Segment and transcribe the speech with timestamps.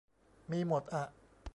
[0.51, 1.03] มีหมดอะ